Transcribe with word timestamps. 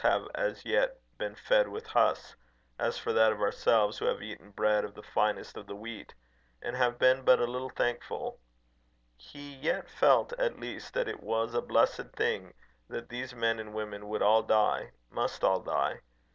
have 0.03 0.27
as 0.33 0.65
yet 0.65 0.99
been 1.19 1.35
fed 1.35 1.67
with 1.67 1.85
husks, 1.85 2.35
as 2.79 2.97
for 2.97 3.13
that 3.13 3.31
of 3.31 3.39
ourselves, 3.39 3.99
who 3.99 4.05
have 4.05 4.19
eaten 4.19 4.49
bread 4.49 4.83
of 4.83 4.95
the 4.95 5.03
finest 5.03 5.55
of 5.55 5.67
the 5.67 5.75
wheat, 5.75 6.11
and 6.59 6.75
have 6.75 6.97
been 6.97 7.23
but 7.23 7.39
a 7.39 7.45
little 7.45 7.69
thankful, 7.69 8.39
he 9.15 9.53
yet 9.57 9.87
felt 9.87 10.33
at 10.39 10.59
least 10.59 10.91
that 10.95 11.07
it 11.07 11.21
was 11.21 11.53
a 11.53 11.61
blessed 11.61 12.09
thing 12.15 12.51
that 12.89 13.09
these 13.09 13.35
men 13.35 13.59
and 13.59 13.75
women 13.75 14.07
would 14.07 14.23
all 14.23 14.41
die 14.41 14.89
must 15.11 15.43
all 15.43 15.59
die. 15.59 16.01